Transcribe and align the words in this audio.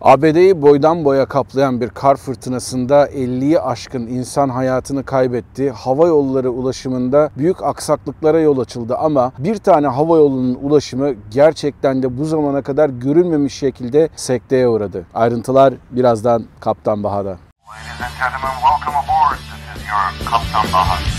ABD'yi 0.00 0.62
boydan 0.62 1.04
boya 1.04 1.26
kaplayan 1.26 1.80
bir 1.80 1.88
kar 1.88 2.16
fırtınasında 2.16 3.06
50'yi 3.06 3.60
aşkın 3.60 4.06
insan 4.06 4.48
hayatını 4.48 5.04
kaybetti. 5.04 5.70
Hava 5.70 6.06
yolları 6.06 6.50
ulaşımında 6.50 7.30
büyük 7.38 7.62
aksaklıklara 7.62 8.40
yol 8.40 8.58
açıldı 8.58 8.96
ama 8.96 9.32
bir 9.38 9.56
tane 9.56 9.86
hava 9.86 10.16
yolunun 10.16 10.54
ulaşımı 10.62 11.12
gerçekten 11.30 12.02
de 12.02 12.18
bu 12.18 12.24
zamana 12.24 12.62
kadar 12.62 12.90
görülmemiş 12.90 13.54
şekilde 13.54 14.08
sekteye 14.16 14.68
uğradı. 14.68 15.06
Ayrıntılar 15.14 15.74
birazdan 15.90 16.44
Kaptan 16.60 17.02
Baha'da. 17.04 17.28
Ladies 17.28 18.00
and 18.00 18.12
gentlemen, 18.20 18.54
welcome 18.62 18.96
aboard. 18.96 19.38
This 19.38 19.82
is 19.82 19.88
your 19.88 20.30
Kaptan 20.30 20.72
Baha. 20.72 21.15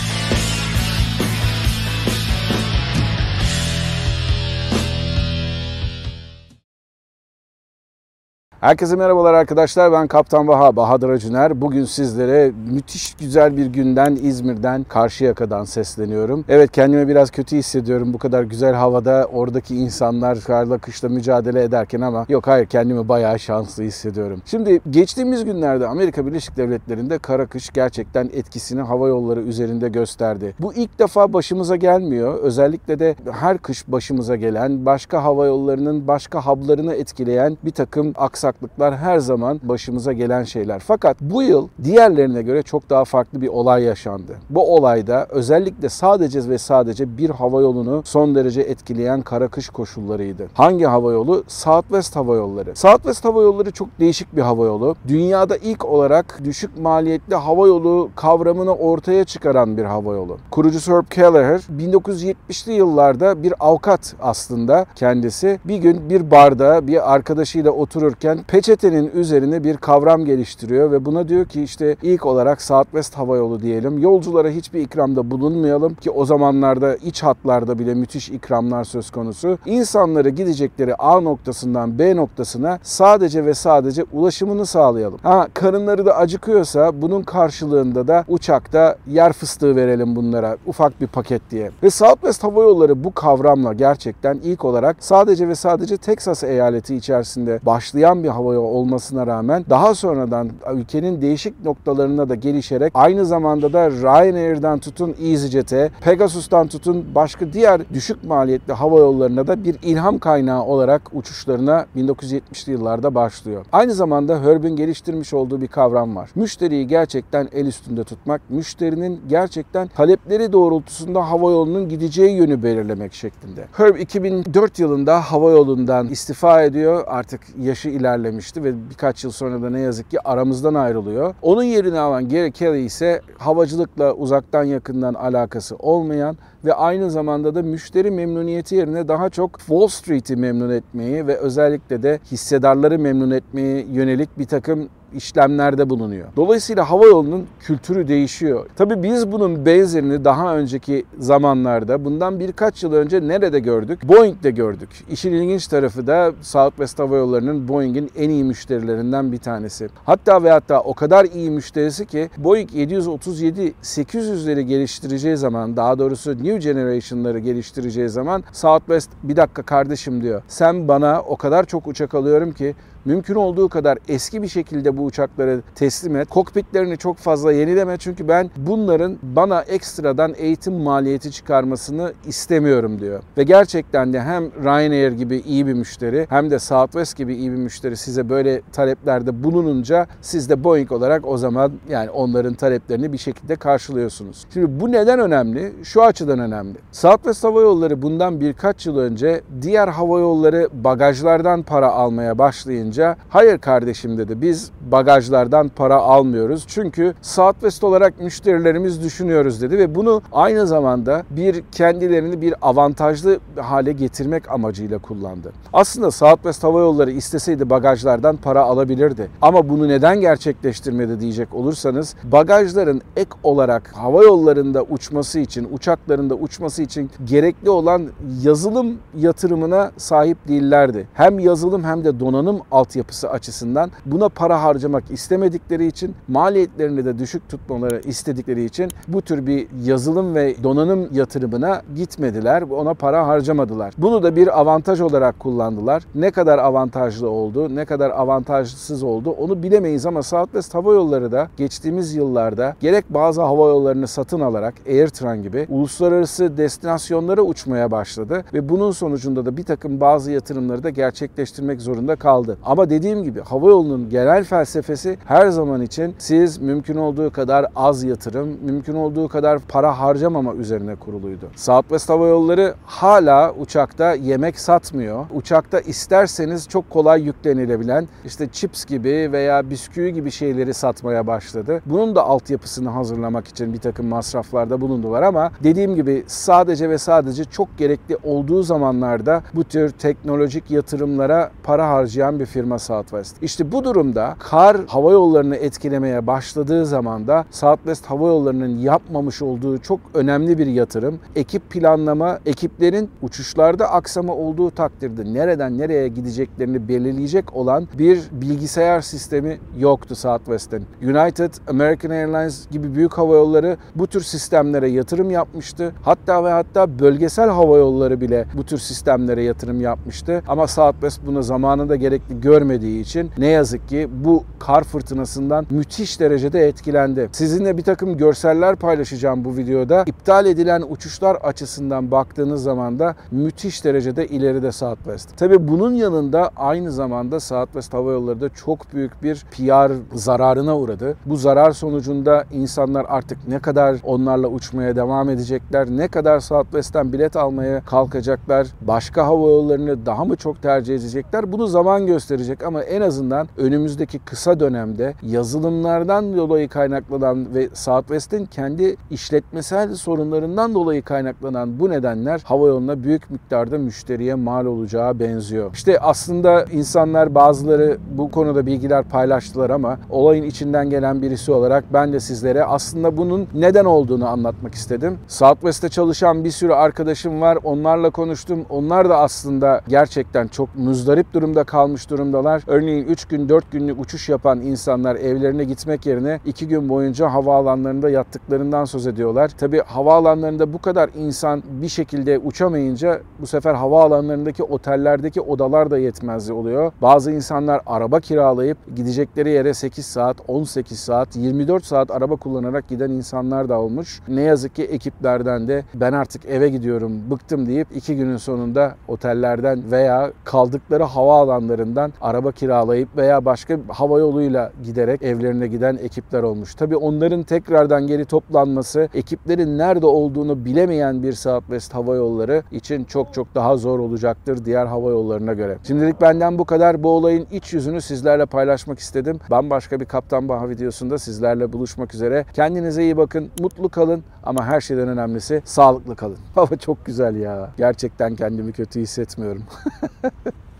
Herkese 8.61 8.95
merhabalar 8.95 9.33
arkadaşlar. 9.33 9.91
Ben 9.91 10.07
Kaptan 10.07 10.47
Baha, 10.47 10.75
Bahadır 10.75 11.09
Acuner. 11.09 11.61
Bugün 11.61 11.85
sizlere 11.85 12.51
müthiş 12.71 13.13
güzel 13.13 13.57
bir 13.57 13.65
günden 13.65 14.17
İzmir'den 14.21 14.83
Karşıyaka'dan 14.83 15.63
sesleniyorum. 15.63 16.45
Evet 16.49 16.71
kendime 16.71 17.07
biraz 17.07 17.31
kötü 17.31 17.57
hissediyorum 17.57 18.13
bu 18.13 18.17
kadar 18.17 18.43
güzel 18.43 18.73
havada 18.73 19.29
oradaki 19.33 19.75
insanlar 19.75 20.39
karla 20.39 20.77
kışla 20.77 21.09
mücadele 21.09 21.63
ederken 21.63 22.01
ama 22.01 22.25
yok 22.29 22.47
hayır 22.47 22.65
kendimi 22.65 23.09
bayağı 23.09 23.39
şanslı 23.39 23.83
hissediyorum. 23.83 24.41
Şimdi 24.45 24.81
geçtiğimiz 24.89 25.45
günlerde 25.45 25.87
Amerika 25.87 26.25
Birleşik 26.25 26.57
Devletleri'nde 26.57 27.17
kara 27.17 27.45
kış 27.45 27.69
gerçekten 27.69 28.29
etkisini 28.33 28.81
hava 28.81 29.07
yolları 29.07 29.41
üzerinde 29.41 29.89
gösterdi. 29.89 30.55
Bu 30.59 30.73
ilk 30.73 30.99
defa 30.99 31.33
başımıza 31.33 31.75
gelmiyor. 31.75 32.39
Özellikle 32.39 32.99
de 32.99 33.15
her 33.31 33.57
kış 33.57 33.87
başımıza 33.87 34.35
gelen 34.35 34.85
başka 34.85 35.23
hava 35.23 35.45
yollarının 35.45 36.07
başka 36.07 36.45
hablarını 36.45 36.93
etkileyen 36.93 37.57
bir 37.65 37.71
takım 37.71 38.13
aksaklıklar 38.47 38.97
her 38.97 39.19
zaman 39.19 39.59
başımıza 39.63 40.13
gelen 40.13 40.43
şeyler. 40.43 40.79
Fakat 40.79 41.17
bu 41.21 41.43
yıl 41.43 41.67
diğerlerine 41.83 42.41
göre 42.41 42.63
çok 42.63 42.89
daha 42.89 43.05
farklı 43.05 43.41
bir 43.41 43.47
olay 43.47 43.83
yaşandı. 43.83 44.35
Bu 44.49 44.75
olayda 44.75 45.27
özellikle 45.29 45.89
sadece 45.89 46.49
ve 46.49 46.57
sadece 46.57 47.17
bir 47.17 47.29
hava 47.29 47.61
yolunu 47.61 48.01
son 48.05 48.35
derece 48.35 48.61
etkileyen 48.61 49.21
kara 49.21 49.47
kış 49.47 49.69
koşullarıydı. 49.69 50.47
Hangi 50.53 50.85
hava 50.85 51.11
yolu? 51.11 51.43
Southwest 51.47 52.15
Hava 52.15 52.35
Yolları. 52.35 52.75
Southwest 52.75 53.25
Hava 53.25 53.41
Yolları 53.41 53.71
çok 53.71 53.99
değişik 53.99 54.35
bir 54.35 54.41
hava 54.41 54.65
yolu. 54.65 54.95
Dünyada 55.07 55.57
ilk 55.57 55.85
olarak 55.85 56.39
düşük 56.43 56.77
maliyetli 56.77 57.35
hava 57.35 57.67
yolu 57.67 58.09
kavramını 58.15 58.75
ortaya 58.75 59.23
çıkaran 59.23 59.77
bir 59.77 59.83
hava 59.83 60.13
yolu. 60.13 60.37
Kurucusu 60.51 60.93
Herb 60.93 61.05
Kelleher 61.09 61.59
1970'li 61.77 62.73
yıllarda 62.73 63.43
bir 63.43 63.53
avukat 63.59 64.15
aslında 64.21 64.85
kendisi. 64.95 65.59
Bir 65.65 65.77
gün 65.77 66.09
bir 66.09 66.31
barda 66.31 66.87
bir 66.87 67.13
arkadaşıyla 67.13 67.71
otururken 67.71 68.36
peçetenin 68.43 69.11
üzerine 69.13 69.63
bir 69.63 69.77
kavram 69.77 70.25
geliştiriyor 70.25 70.91
ve 70.91 71.05
buna 71.05 71.27
diyor 71.27 71.45
ki 71.45 71.63
işte 71.63 71.95
ilk 72.01 72.25
olarak 72.25 72.61
Southwest 72.61 73.17
Hava 73.17 73.37
Yolu 73.37 73.61
diyelim. 73.61 73.99
Yolculara 73.99 74.49
hiçbir 74.49 74.81
ikramda 74.81 75.31
bulunmayalım 75.31 75.95
ki 75.95 76.11
o 76.11 76.25
zamanlarda 76.25 76.95
iç 76.95 77.23
hatlarda 77.23 77.79
bile 77.79 77.93
müthiş 77.93 78.29
ikramlar 78.29 78.83
söz 78.83 79.09
konusu. 79.09 79.57
İnsanları 79.65 80.29
gidecekleri 80.29 80.95
A 80.95 81.21
noktasından 81.21 81.99
B 81.99 82.15
noktasına 82.15 82.79
sadece 82.83 83.45
ve 83.45 83.53
sadece 83.53 84.03
ulaşımını 84.11 84.65
sağlayalım. 84.65 85.19
Ha 85.23 85.47
karınları 85.53 86.05
da 86.05 86.17
acıkıyorsa 86.17 87.01
bunun 87.01 87.23
karşılığında 87.23 88.07
da 88.07 88.25
uçakta 88.27 88.95
yer 89.07 89.33
fıstığı 89.33 89.75
verelim 89.75 90.15
bunlara 90.15 90.57
ufak 90.65 91.01
bir 91.01 91.07
paket 91.07 91.41
diye. 91.51 91.71
Ve 91.83 91.89
Southwest 91.89 92.43
Hava 92.43 92.63
Yolları 92.63 93.03
bu 93.03 93.13
kavramla 93.13 93.73
gerçekten 93.73 94.39
ilk 94.43 94.65
olarak 94.65 94.97
sadece 94.99 95.47
ve 95.47 95.55
sadece 95.55 95.97
Texas 95.97 96.43
eyaleti 96.43 96.95
içerisinde 96.95 97.59
başlayan 97.63 98.23
bir 98.23 98.26
hava 98.29 98.53
yolu 98.53 98.67
olmasına 98.67 99.27
rağmen 99.27 99.65
daha 99.69 99.95
sonradan 99.95 100.49
ülkenin 100.73 101.21
değişik 101.21 101.65
noktalarına 101.65 102.29
da 102.29 102.35
gelişerek 102.35 102.91
aynı 102.95 103.25
zamanda 103.25 103.73
da 103.73 103.91
Ryanair'dan 103.91 104.79
tutun 104.79 105.15
EasyJet'e, 105.21 105.91
Pegasus'tan 106.01 106.67
tutun 106.67 107.05
başka 107.15 107.53
diğer 107.53 107.81
düşük 107.93 108.23
maliyetli 108.23 108.73
hava 108.73 108.99
yollarına 108.99 109.47
da 109.47 109.63
bir 109.63 109.75
ilham 109.83 110.19
kaynağı 110.19 110.63
olarak 110.63 111.01
uçuşlarına 111.13 111.85
1970'li 111.95 112.71
yıllarda 112.71 113.15
başlıyor. 113.15 113.65
Aynı 113.71 113.93
zamanda 113.93 114.43
Herb'in 114.43 114.75
geliştirmiş 114.75 115.33
olduğu 115.33 115.61
bir 115.61 115.67
kavram 115.67 116.15
var. 116.15 116.29
Müşteriyi 116.35 116.87
gerçekten 116.87 117.49
el 117.53 117.65
üstünde 117.65 118.03
tutmak, 118.03 118.41
müşterinin 118.49 119.21
gerçekten 119.29 119.87
talepleri 119.87 120.53
doğrultusunda 120.53 121.29
hava 121.29 121.51
yolunun 121.51 121.89
gideceği 121.89 122.37
yönü 122.37 122.63
belirlemek 122.63 123.13
şeklinde. 123.13 123.67
Herb 123.73 123.95
2004 123.95 124.79
yılında 124.79 125.21
hava 125.21 125.51
yolundan 125.51 126.07
istifa 126.07 126.63
ediyor. 126.63 127.03
Artık 127.07 127.41
yaşı 127.61 127.89
ilerlemişti 128.17 128.63
ve 128.63 128.89
birkaç 128.89 129.23
yıl 129.23 129.31
sonra 129.31 129.61
da 129.61 129.69
ne 129.69 129.79
yazık 129.79 130.11
ki 130.11 130.27
aramızdan 130.27 130.73
ayrılıyor. 130.73 131.35
Onun 131.41 131.63
yerine 131.63 131.99
alan 131.99 132.29
Gary 132.29 132.51
Kelly 132.51 132.85
ise 132.85 133.21
havacılıkla 133.37 134.13
uzaktan 134.13 134.63
yakından 134.63 135.13
alakası 135.13 135.75
olmayan 135.75 136.37
ve 136.65 136.73
aynı 136.73 137.11
zamanda 137.11 137.55
da 137.55 137.61
müşteri 137.61 138.11
memnuniyeti 138.11 138.75
yerine 138.75 139.07
daha 139.07 139.29
çok 139.29 139.59
Wall 139.59 139.87
Street'i 139.87 140.35
memnun 140.35 140.69
etmeyi 140.69 141.27
ve 141.27 141.37
özellikle 141.37 142.03
de 142.03 142.19
hissedarları 142.31 142.99
memnun 142.99 143.31
etmeye 143.31 143.85
yönelik 143.91 144.39
bir 144.39 144.45
takım 144.45 144.89
işlemlerde 145.13 145.89
bulunuyor. 145.89 146.27
Dolayısıyla 146.35 146.89
hava 146.89 147.05
yolunun 147.05 147.47
kültürü 147.59 148.07
değişiyor. 148.07 148.65
Tabii 148.75 149.03
biz 149.03 149.31
bunun 149.31 149.65
benzerini 149.65 150.25
daha 150.25 150.57
önceki 150.57 151.05
zamanlarda 151.19 152.05
bundan 152.05 152.39
birkaç 152.39 152.83
yıl 152.83 152.93
önce 152.93 153.27
nerede 153.27 153.59
gördük? 153.59 154.07
Boeing'de 154.07 154.51
gördük. 154.51 154.89
İşin 155.09 155.33
ilginç 155.33 155.67
tarafı 155.67 156.07
da 156.07 156.31
Southwest 156.41 156.99
Hava 156.99 157.17
Yolları'nın 157.17 157.67
Boeing'in 157.67 158.06
en 158.15 158.29
iyi 158.29 158.43
müşterilerinden 158.43 159.31
bir 159.31 159.37
tanesi. 159.37 159.89
Hatta 160.05 160.43
ve 160.43 160.51
hatta 160.51 160.81
o 160.81 160.93
kadar 160.93 161.25
iyi 161.25 161.51
müşterisi 161.51 162.05
ki 162.05 162.29
Boeing 162.37 162.73
737 162.73 163.73
800'leri 163.83 164.61
geliştireceği 164.61 165.37
zaman 165.37 165.77
daha 165.77 165.99
doğrusu 165.99 166.31
New 166.31 166.57
Generation'ları 166.57 167.39
geliştireceği 167.39 168.09
zaman 168.09 168.43
Southwest 168.51 169.09
bir 169.23 169.35
dakika 169.35 169.63
kardeşim 169.63 170.21
diyor. 170.23 170.41
Sen 170.47 170.87
bana 170.87 171.21
o 171.21 171.37
kadar 171.37 171.65
çok 171.65 171.87
uçak 171.87 172.13
alıyorum 172.13 172.51
ki 172.51 172.75
mümkün 173.07 173.35
olduğu 173.35 173.69
kadar 173.69 173.97
eski 174.07 174.41
bir 174.41 174.47
şekilde 174.47 174.97
bu 174.97 175.05
uçakları 175.05 175.61
teslim 175.75 176.15
et. 176.15 176.29
Kokpitlerini 176.29 176.97
çok 176.97 177.17
fazla 177.17 177.51
yenileme 177.51 177.97
çünkü 177.97 178.27
ben 178.27 178.51
bunların 178.57 179.17
bana 179.23 179.61
ekstradan 179.61 180.33
eğitim 180.37 180.73
maliyeti 180.73 181.31
çıkarmasını 181.31 182.13
istemiyorum 182.25 182.99
diyor. 182.99 183.23
Ve 183.37 183.43
gerçekten 183.43 184.13
de 184.13 184.21
hem 184.21 184.43
Ryanair 184.63 185.11
gibi 185.11 185.37
iyi 185.37 185.67
bir 185.67 185.73
müşteri 185.73 186.25
hem 186.29 186.51
de 186.51 186.59
Southwest 186.59 187.17
gibi 187.17 187.35
iyi 187.35 187.51
bir 187.51 187.57
müşteri 187.57 187.97
size 187.97 188.29
böyle 188.29 188.61
taleplerde 188.71 189.43
bulununca 189.43 190.07
siz 190.21 190.49
de 190.49 190.63
Boeing 190.63 190.91
olarak 190.91 191.27
o 191.27 191.37
zaman 191.37 191.71
yani 191.89 192.09
onların 192.09 192.53
taleplerini 192.53 193.13
bir 193.13 193.17
şekilde 193.17 193.55
karşılıyorsunuz. 193.55 194.45
Şimdi 194.53 194.79
bu 194.79 194.91
neden 194.91 195.19
önemli? 195.19 195.73
Şu 195.83 196.03
açıdan 196.03 196.39
önemli. 196.39 196.75
Southwest 196.91 197.43
Hava 197.43 197.61
Yolları 197.61 198.01
bundan 198.01 198.41
birkaç 198.41 198.85
yıl 198.85 198.97
önce 198.97 199.41
diğer 199.61 199.87
hava 199.87 200.19
yolları 200.19 200.69
bagajlardan 200.73 201.63
para 201.63 201.91
almaya 201.91 202.37
başlayınca 202.37 202.96
hayır 203.29 203.57
kardeşim 203.57 204.17
dedi 204.17 204.41
biz 204.41 204.71
bagajlardan 204.91 205.69
para 205.69 205.95
almıyoruz. 205.95 206.63
Çünkü 206.67 207.13
Southwest 207.21 207.83
olarak 207.83 208.21
müşterilerimiz 208.21 209.03
düşünüyoruz 209.03 209.61
dedi 209.61 209.77
ve 209.77 209.95
bunu 209.95 210.21
aynı 210.31 210.67
zamanda 210.67 211.23
bir 211.29 211.63
kendilerini 211.71 212.41
bir 212.41 212.53
avantajlı 212.61 213.39
hale 213.55 213.91
getirmek 213.91 214.51
amacıyla 214.51 214.97
kullandı. 214.97 215.53
Aslında 215.73 216.11
Southwest 216.11 216.63
Hava 216.63 216.79
Yolları 216.79 217.11
isteseydi 217.11 217.69
bagajlardan 217.69 218.37
para 218.37 218.61
alabilirdi. 218.61 219.29
Ama 219.41 219.69
bunu 219.69 219.87
neden 219.87 220.21
gerçekleştirmedi 220.21 221.19
diyecek 221.19 221.53
olursanız 221.53 222.15
bagajların 222.23 223.01
ek 223.15 223.29
olarak 223.43 223.91
hava 223.95 224.23
yollarında 224.23 224.83
uçması 224.83 225.39
için, 225.39 225.67
uçaklarında 225.71 226.35
uçması 226.35 226.83
için 226.83 227.11
gerekli 227.25 227.69
olan 227.69 228.07
yazılım 228.43 228.97
yatırımına 229.17 229.91
sahip 229.97 230.47
değillerdi. 230.47 231.07
Hem 231.13 231.39
yazılım 231.39 231.83
hem 231.83 232.03
de 232.03 232.19
donanım 232.19 232.61
altyapısı 232.77 233.29
açısından 233.29 233.91
buna 234.05 234.29
para 234.29 234.63
harcamak 234.63 235.03
istemedikleri 235.11 235.85
için 235.85 236.15
maliyetlerini 236.27 237.05
de 237.05 237.19
düşük 237.19 237.49
tutmaları 237.49 238.01
istedikleri 238.05 238.65
için 238.65 238.91
bu 239.07 239.21
tür 239.21 239.47
bir 239.47 239.67
yazılım 239.83 240.35
ve 240.35 240.55
donanım 240.63 241.09
yatırımına 241.13 241.81
gitmediler. 241.95 242.61
Ona 242.61 242.93
para 242.93 243.27
harcamadılar. 243.27 243.93
Bunu 243.97 244.23
da 244.23 244.35
bir 244.35 244.59
avantaj 244.59 245.01
olarak 245.01 245.39
kullandılar. 245.39 246.03
Ne 246.15 246.31
kadar 246.31 246.59
avantajlı 246.59 247.29
oldu, 247.29 247.75
ne 247.75 247.85
kadar 247.85 248.09
avantajsız 248.09 249.03
oldu 249.03 249.29
onu 249.31 249.63
bilemeyiz 249.63 250.05
ama 250.05 250.23
Southwest 250.23 250.75
Hava 250.75 250.93
Yolları 250.93 251.31
da 251.31 251.47
geçtiğimiz 251.57 252.15
yıllarda 252.15 252.75
gerek 252.79 253.05
bazı 253.09 253.41
hava 253.41 253.67
yollarını 253.67 254.07
satın 254.07 254.39
alarak 254.39 254.73
AirTran 254.87 255.43
gibi 255.43 255.67
uluslararası 255.69 256.57
destinasyonlara 256.57 257.41
uçmaya 257.41 257.91
başladı 257.91 258.43
ve 258.53 258.69
bunun 258.69 258.91
sonucunda 258.91 259.45
da 259.45 259.57
bir 259.57 259.63
takım 259.63 259.99
bazı 259.99 260.31
yatırımları 260.31 260.83
da 260.83 260.89
gerçekleştirmek 260.89 261.81
zorunda 261.81 262.15
kaldı. 262.15 262.57
Ama 262.67 262.89
dediğim 262.89 263.23
gibi 263.23 263.41
hava 263.41 263.69
yolunun 263.69 264.09
genel 264.09 264.43
felsefesi 264.43 265.17
her 265.25 265.47
zaman 265.47 265.81
için 265.81 266.15
siz 266.17 266.57
mümkün 266.57 266.95
olduğu 266.95 267.31
kadar 267.31 267.65
az 267.75 268.03
yatırım, 268.03 268.57
mümkün 268.61 268.93
olduğu 268.93 269.27
kadar 269.27 269.59
para 269.59 269.99
harcamama 269.99 270.53
üzerine 270.53 270.95
kuruluydu. 270.95 271.49
Southwest 271.55 272.09
Hava 272.09 272.27
Yolları 272.27 272.73
hala 272.85 273.53
uçakta 273.53 274.13
yemek 274.13 274.59
satmıyor. 274.59 275.25
Uçakta 275.33 275.79
isterseniz 275.79 276.67
çok 276.67 276.89
kolay 276.89 277.21
yüklenilebilen 277.21 278.07
işte 278.25 278.47
chips 278.51 278.85
gibi 278.85 279.29
veya 279.31 279.69
bisküvi 279.69 280.13
gibi 280.13 280.31
şeyleri 280.31 280.73
satmaya 280.73 281.27
başladı. 281.27 281.81
Bunun 281.85 282.15
da 282.15 282.23
altyapısını 282.23 282.89
hazırlamak 282.89 283.47
için 283.47 283.73
bir 283.73 283.79
takım 283.79 284.07
masraflarda 284.07 284.81
bulundular 284.81 285.23
ama 285.23 285.51
dediğim 285.63 285.95
gibi 285.95 286.23
sadece 286.27 286.89
ve 286.89 286.97
sadece 286.97 287.43
çok 287.43 287.77
gerekli 287.77 288.17
olduğu 288.23 288.63
zamanlarda 288.63 289.43
bu 289.53 289.63
tür 289.63 289.89
teknolojik 289.89 290.71
yatırımlara 290.71 291.51
para 291.63 291.89
harcayan 291.89 292.39
bir 292.39 292.45
firma 292.45 292.56
Southwest. 292.79 293.43
İşte 293.43 293.71
bu 293.71 293.83
durumda 293.83 294.35
kar 294.39 294.77
hava 294.87 295.11
yollarını 295.11 295.55
etkilemeye 295.55 296.27
başladığı 296.27 296.85
zaman 296.85 297.27
da 297.27 297.45
Southwest 297.51 298.05
Hava 298.05 298.27
Yolları'nın 298.27 298.77
yapmamış 298.77 299.41
olduğu 299.41 299.77
çok 299.77 299.99
önemli 300.13 300.57
bir 300.57 300.67
yatırım. 300.67 301.19
Ekip 301.35 301.69
planlama, 301.69 302.39
ekiplerin 302.45 303.09
uçuşlarda 303.21 303.91
aksama 303.91 304.33
olduğu 304.33 304.71
takdirde 304.71 305.33
nereden 305.33 305.77
nereye 305.77 306.07
gideceklerini 306.07 306.87
belirleyecek 306.87 307.53
olan 307.53 307.87
bir 307.97 308.21
bilgisayar 308.31 309.01
sistemi 309.01 309.59
yoktu 309.79 310.15
Southwest'in. 310.15 310.85
United, 311.01 311.53
American 311.69 312.09
Airlines 312.11 312.67
gibi 312.71 312.95
büyük 312.95 313.13
hava 313.13 313.35
yolları 313.35 313.77
bu 313.95 314.07
tür 314.07 314.21
sistemlere 314.21 314.89
yatırım 314.89 315.31
yapmıştı. 315.31 315.93
Hatta 316.01 316.43
ve 316.43 316.49
hatta 316.49 316.99
bölgesel 316.99 317.49
hava 317.49 317.77
yolları 317.77 318.21
bile 318.21 318.45
bu 318.57 318.65
tür 318.65 318.77
sistemlere 318.77 319.43
yatırım 319.43 319.81
yapmıştı. 319.81 320.43
Ama 320.47 320.67
Southwest 320.67 321.25
buna 321.25 321.41
zamanında 321.41 321.95
gerekli 321.95 322.41
görmediği 322.47 323.01
için 323.01 323.31
ne 323.37 323.47
yazık 323.47 323.87
ki 323.89 324.09
bu 324.11 324.43
kar 324.59 324.83
fırtınasından 324.83 325.65
müthiş 325.69 326.19
derecede 326.19 326.67
etkilendi. 326.67 327.29
Sizinle 327.31 327.77
bir 327.77 327.83
takım 327.83 328.17
görseller 328.17 328.75
paylaşacağım 328.75 329.45
bu 329.45 329.57
videoda. 329.57 330.03
İptal 330.07 330.45
edilen 330.45 330.83
uçuşlar 330.89 331.35
açısından 331.35 332.11
baktığınız 332.11 332.63
zaman 332.63 332.99
da 332.99 333.15
müthiş 333.31 333.85
derecede 333.85 334.27
ileride 334.27 334.71
Southwest. 334.71 335.37
Tabii 335.37 335.67
bunun 335.67 335.93
yanında 335.93 336.51
aynı 336.55 336.91
zamanda 336.91 337.39
Southwest 337.39 337.93
Hava 337.93 338.11
Yolları 338.11 338.41
da 338.41 338.49
çok 338.49 338.93
büyük 338.93 339.23
bir 339.23 339.45
PR 339.51 339.91
zararına 340.13 340.77
uğradı. 340.77 341.17
Bu 341.25 341.35
zarar 341.35 341.71
sonucunda 341.71 342.43
insanlar 342.51 343.05
artık 343.09 343.47
ne 343.47 343.59
kadar 343.59 343.97
onlarla 344.03 344.47
uçmaya 344.47 344.95
devam 344.95 345.29
edecekler, 345.29 345.87
ne 345.89 346.07
kadar 346.07 346.39
Southwest'ten 346.39 347.13
bilet 347.13 347.35
almaya 347.35 347.81
kalkacaklar, 347.81 348.67
başka 348.81 349.25
hava 349.25 349.47
yollarını 349.47 350.05
daha 350.05 350.25
mı 350.25 350.35
çok 350.35 350.61
tercih 350.61 350.95
edecekler 350.95 351.51
bunu 351.51 351.67
zaman 351.67 352.05
gösterecek 352.05 352.36
ama 352.65 352.83
en 352.83 353.01
azından 353.01 353.47
önümüzdeki 353.57 354.19
kısa 354.19 354.59
dönemde 354.59 355.13
yazılımlardan 355.21 356.37
dolayı 356.37 356.69
kaynaklanan 356.69 357.53
ve 357.55 357.69
Southwest'in 357.73 358.45
kendi 358.45 358.95
işletmesel 359.11 359.95
sorunlarından 359.95 360.73
dolayı 360.73 361.01
kaynaklanan 361.01 361.79
bu 361.79 361.89
nedenler 361.89 362.41
hava 362.43 362.67
yoluna 362.67 363.03
büyük 363.03 363.31
miktarda 363.31 363.77
müşteriye 363.77 364.35
mal 364.35 364.65
olacağı 364.65 365.19
benziyor. 365.19 365.73
İşte 365.73 365.99
aslında 365.99 366.63
insanlar 366.63 367.35
bazıları 367.35 367.97
bu 368.17 368.31
konuda 368.31 368.65
bilgiler 368.65 369.03
paylaştılar 369.03 369.69
ama 369.69 369.99
olayın 370.09 370.43
içinden 370.43 370.89
gelen 370.89 371.21
birisi 371.21 371.51
olarak 371.51 371.83
ben 371.93 372.13
de 372.13 372.19
sizlere 372.19 372.63
aslında 372.63 373.17
bunun 373.17 373.47
neden 373.53 373.85
olduğunu 373.85 374.27
anlatmak 374.27 374.75
istedim. 374.75 375.17
Southwest'te 375.27 375.89
çalışan 375.89 376.43
bir 376.43 376.51
sürü 376.51 376.73
arkadaşım 376.73 377.41
var. 377.41 377.57
Onlarla 377.63 378.09
konuştum. 378.09 378.65
Onlar 378.69 379.09
da 379.09 379.17
aslında 379.17 379.81
gerçekten 379.87 380.47
çok 380.47 380.75
muzdarip 380.75 381.33
durumda 381.33 381.63
kalmış 381.63 382.09
durumdalar. 382.33 382.63
Örneğin 382.67 383.05
3 383.05 383.25
gün 383.25 383.49
4 383.49 383.71
günlük 383.71 383.99
uçuş 383.99 384.29
yapan 384.29 384.61
insanlar 384.61 385.15
evlerine 385.15 385.63
gitmek 385.63 386.05
yerine 386.05 386.39
2 386.45 386.67
gün 386.67 386.89
boyunca 386.89 387.33
havaalanlarında 387.33 388.09
yattıklarından 388.09 388.85
söz 388.85 389.07
ediyorlar. 389.07 389.49
Tabi 389.49 389.81
havaalanlarında 389.81 390.73
bu 390.73 390.81
kadar 390.81 391.09
insan 391.15 391.63
bir 391.81 391.89
şekilde 391.89 392.39
uçamayınca 392.39 393.21
bu 393.39 393.47
sefer 393.47 393.73
havaalanlarındaki 393.73 394.63
otellerdeki 394.63 395.41
odalar 395.41 395.91
da 395.91 395.97
yetmezli 395.97 396.53
oluyor. 396.53 396.91
Bazı 397.01 397.31
insanlar 397.31 397.81
araba 397.85 398.19
kiralayıp 398.19 398.77
gidecekleri 398.95 399.49
yere 399.49 399.73
8 399.73 400.05
saat, 400.05 400.37
18 400.47 400.99
saat, 400.99 401.35
24 401.35 401.85
saat 401.85 402.11
araba 402.11 402.35
kullanarak 402.35 402.87
giden 402.87 403.09
insanlar 403.09 403.69
da 403.69 403.79
olmuş. 403.79 404.19
Ne 404.27 404.41
yazık 404.41 404.75
ki 404.75 404.83
ekiplerden 404.83 405.67
de 405.67 405.83
ben 405.93 406.13
artık 406.13 406.45
eve 406.45 406.69
gidiyorum, 406.69 407.11
bıktım 407.31 407.67
deyip 407.67 407.87
2 407.95 408.15
günün 408.15 408.37
sonunda 408.37 408.95
otellerden 409.07 409.91
veya 409.91 410.31
kaldıkları 410.43 411.03
havaalanlarından 411.03 412.13
araba 412.21 412.51
kiralayıp 412.51 413.17
veya 413.17 413.45
başka 413.45 413.77
hava 413.87 414.19
yoluyla 414.19 414.71
giderek 414.83 415.23
evlerine 415.23 415.67
giden 415.67 415.97
ekipler 415.97 416.43
olmuş. 416.43 416.75
Tabii 416.75 416.95
onların 416.95 417.43
tekrardan 417.43 418.07
geri 418.07 418.25
toplanması 418.25 419.09
ekiplerin 419.13 419.77
nerede 419.77 420.05
olduğunu 420.05 420.65
bilemeyen 420.65 421.23
bir 421.23 421.33
Southwest 421.33 421.93
Hava 421.93 422.15
Yolları 422.15 422.63
için 422.71 423.03
çok 423.03 423.33
çok 423.33 423.55
daha 423.55 423.77
zor 423.77 423.99
olacaktır 423.99 424.65
diğer 424.65 424.85
hava 424.85 425.09
yollarına 425.09 425.53
göre. 425.53 425.77
Şimdilik 425.87 426.21
benden 426.21 426.59
bu 426.59 426.65
kadar. 426.65 427.03
Bu 427.03 427.09
olayın 427.09 427.47
iç 427.51 427.73
yüzünü 427.73 428.01
sizlerle 428.01 428.45
paylaşmak 428.45 428.99
istedim. 428.99 429.39
Bambaşka 429.51 429.99
bir 429.99 430.05
Kaptan 430.05 430.49
Baha 430.49 430.69
videosunda 430.69 431.17
sizlerle 431.17 431.73
buluşmak 431.73 432.13
üzere. 432.13 432.45
Kendinize 432.53 433.03
iyi 433.03 433.17
bakın, 433.17 433.49
mutlu 433.59 433.89
kalın 433.89 434.23
ama 434.43 434.65
her 434.65 434.81
şeyden 434.81 435.07
önemlisi 435.07 435.61
sağlıklı 435.65 436.15
kalın. 436.15 436.37
Hava 436.55 436.75
çok 436.75 437.05
güzel 437.05 437.35
ya. 437.35 437.69
Gerçekten 437.77 438.35
kendimi 438.35 438.71
kötü 438.71 438.99
hissetmiyorum. 439.01 439.63